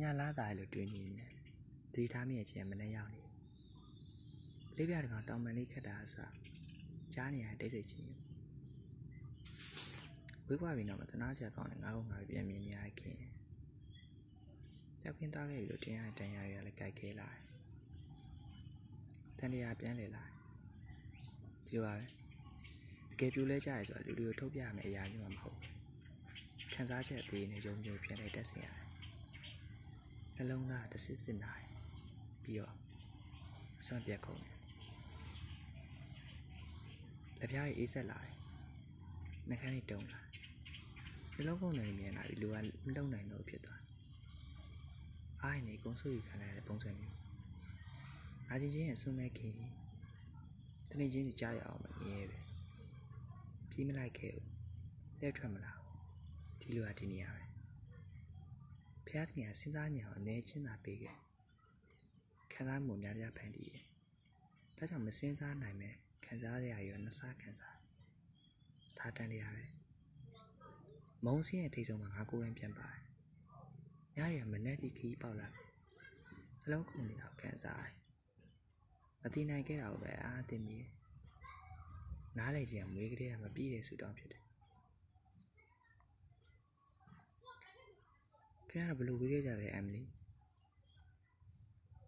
[0.00, 1.30] ညာလားသားလို့တွင်နေတယ်
[1.92, 3.22] သတိထားမိရဲ့ချင်းမနဲ့ရောက်နေ
[4.76, 6.34] လေးပြတကောင်တောင်ပန်လေးခက်တာအစား
[7.14, 8.12] ကြားနေရတိတ်ဆိတ်ချင်း
[10.46, 13.18] ဝေးကွာပြီတော့မသနာချက်ကောင်းတယ်ငါကငါပြန်မြင်နေရခင်
[15.00, 17.42] ကြောက်ခင်းသားခဲ့ပြီလို့တင်ရတန်ရရလည်းကြိုက်ခဲလာတယ်
[19.38, 20.24] တန်တရားပြန်လေလာ
[21.66, 22.06] ဒီလိုပါပဲ
[23.10, 28.87] တကယ်ပြိုလဲကြရဆိုတော့လူတွေကိုထုတ်ပြရမယ့်အရာမျိုးမှမဟုတ်ဘူးခံစားချက်အသေးနဲ့ယုံကြည်ပြန်လဲတက်စင်ရတယ်
[30.40, 31.66] နှလုံးသားတစ်စစ်စစ်နိုင်
[32.42, 32.74] ပြီးတော့
[33.80, 34.58] အစွမ်းပြတ်ကုန်တယ်
[37.38, 38.34] လက်ပြားကြီးအေးဆက်လာတယ်
[39.48, 40.20] နှခမ်းကြီးတုံလာ
[41.34, 42.56] နှလုံးကုန်တယ်မြင်လာပြီးလူက
[42.86, 43.82] မလုံနိုင်တော့ဖြစ်သွား
[45.42, 47.16] အိုင်းနေကုန်းဆူယူခံရတဲ့ပုံစံမျိုး
[48.48, 49.54] အားချင်းချင်းရဲ့ဆွမဲခင်
[50.88, 52.38] တနေ့ချင်းကြားရအောင်မမြဲပဲ
[53.70, 54.48] ပြီးမလိုက်ခဲ့ဘူး
[55.20, 55.72] လက်ထွက်မလာ
[56.60, 57.47] ဒီလိုကဒီနေရာပဲ
[59.08, 61.16] ဖျားခင်ကစဉ်းစားညံအောင်အနေချင်းသာပေးခဲ့
[62.52, 63.84] ခံစားမှုများများဖန်တီးတယ်
[64.76, 67.76] ဒါကြောင့်မစဉ်းစားနိုင်မဲ့ခံစားရရနှစားခံစား
[68.98, 69.64] ဒါတန်တရားပဲ
[71.24, 73.02] မုံစင်းရဲ့ထိတ်ဆုံးမှာငါကိုယ်တိုင်ပြန်ပါတယ်
[74.16, 75.48] ညရမနဲ့ဒီခီးပေါက်လာ
[76.64, 77.94] အလုံးကုန်နေတာခံစားရတယ်
[79.22, 80.90] မသိနိုင်ခဲ့တာကိုပဲအားသိမိတယ်
[82.38, 84.42] နားလေခြင်းမွေးကလေးကမပြည့်တဲ့ဆူတောင်းဖြစ်တယ်
[88.78, 90.02] ခင်ဗျားတို့ဘယ်လိုဝေးခဲ့ကြလဲအမ်မလီ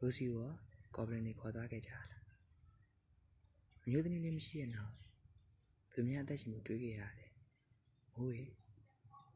[0.00, 0.50] ရိုစီရော
[0.94, 2.06] ကော်ဘလင်တွေခေါ်သွားခဲ့ကြလား
[3.84, 4.92] အမျိုးသမီးလေးမရှိရဲ့နောက်
[5.92, 7.26] ဘယ်လိုများအသက်ရှင်မှုတွေးခဲ့ရလဲ
[8.14, 8.44] မိုးရေ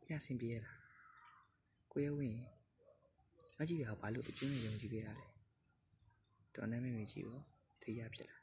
[0.09, 0.81] ညဆင်ပြေရလား
[1.93, 2.41] ကိုရဝင်း
[3.59, 5.27] မကြည့်ရဘာလို့အကျဉ်းရုံကြည့်ခဲ့ရလဲ
[6.55, 7.39] တော်နေမမေကြည့်ရော
[7.83, 8.39] ထိရဖြစ်လာ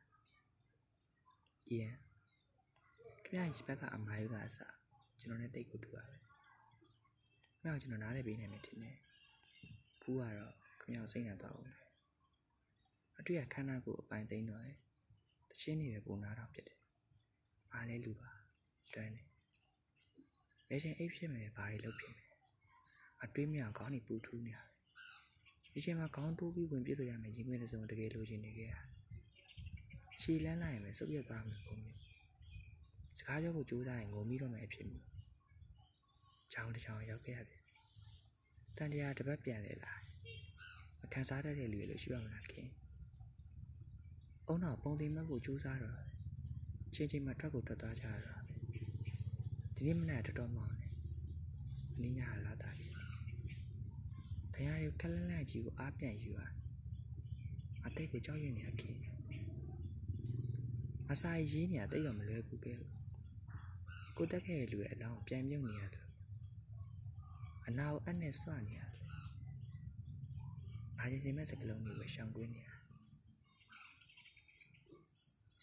[1.67, 1.95] အီယန်
[3.25, 4.75] ခင်ဗျားရဲ့ဘက်ကအမားယူကအစား
[5.19, 6.21] ကျွန်တော်နဲ့တိတ်ကိုတူရတယ်။
[7.65, 8.95] ခင်ဗျားကိုကျွန်တော်နားလည်ပေးနိုင်မယ်ထင်တယ်။
[10.01, 11.69] ဘူးကတော့ခင်ဗျားကိုစိတ်နဲ့တော့ဘူး။
[13.19, 14.77] အတွေ့အခန်းနာကိုအပိုင်သိမ်းတော့တယ်။
[15.49, 16.79] တချင်းနေပဲပုံနာတော့ဖြစ်တယ်။
[17.73, 18.31] အားလဲလူပါ
[18.93, 19.27] လွမ်းတယ်။
[20.69, 22.29] လေချင်းအိပ်ဖြစ်မယ်ဘာတွေလုပ်ဖြစ်မယ်။
[23.23, 24.67] အတွေးမြောင်ခေါင်းနေပူထူးနေရတယ်။
[25.73, 28.73] ဒီချိန်မှာခေါင်းတိုးပြီးဝင်ပြစ်လို့ရမယ်ရင်ခွင်တစ်စုံတကယ်လိုချင်နေခဲ့ရ။
[30.21, 31.99] ခြေလန်းလိုက်ရင်ပဲစုပ်ပြတ်သွားမယ်ပုံမျိုး။
[33.17, 34.99] စကားပြောဖို့ကြိုးစားရင်ငုံပြီးတော့မယ်ဖြစ်မှု။
[36.57, 37.59] ချောင်းတစ်ချောင်းရောက်ခဲ့ရပြီ။
[38.77, 39.93] တန်တရားတစ်ပတ်ပြန်လေလာ။
[40.99, 42.67] မခံစားတတ်တဲ့လူတွေလို့ရှိပါမလားခင်။
[44.47, 45.99] အုံနောက်ပုံသိမ်းမှတ်ဖို့ကြိုးစားတော့
[46.93, 48.55] ချင်းချင်းမှထွက်ကိုထွက်သွားကြရတာပဲ။
[49.75, 50.93] ဒီနေ့မနက်တော်တော်မောင်းတယ်။
[51.93, 52.87] အနည်းငယ်လာတာလေ။
[54.53, 56.41] ခရရခက်လန့်လန့်ကြီးကိုအားပြန်ယူရ။
[57.85, 58.97] အတိတ်ကိုကြောက်ရွံ့နေရခင်။
[61.11, 62.75] အစာရေးနေရတိတ်တော့မလွယ်ဘူးကဲ။
[64.17, 66.04] ကိုတက်ခဲ့တဲ့လူရဲ့အလောင်းပြန်မြုပ်နေရတယ်။
[67.67, 69.03] အနာကိုအနဲ့စွနေရတယ်။
[70.99, 72.69] အားကြီးစင်မဲ့စကလုံးတွေပဲရှောင်ကွင်းနေရ။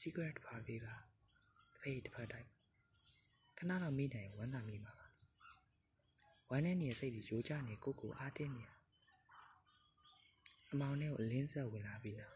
[0.01, 0.95] secret ပါပေးပါ။
[1.73, 2.49] တဖေးတစ်ဖက်တိုင်း
[3.59, 5.09] ခဏတော့မိနိုင်ဝမ်းသာမိမှာပါ။
[6.51, 8.69] ဝမ်းနဲ့နေတဲ့စိတ်တွေရိုးကြနေကိုကိုအားတင်းနေရ။
[10.73, 12.33] အမောင်နဲ့ကိုအလင်းဆက်ဝင်လာပြီလား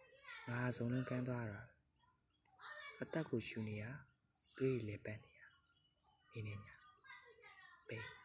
[0.48, 1.60] ။ငါစုံလုံးကန်းသွားတာ။
[3.00, 3.84] အသက်ကိုရှူနေရ
[4.56, 5.42] တွေးလေပန်းနေရ။
[6.32, 6.74] နေနေညာ။
[7.90, 8.17] ပေး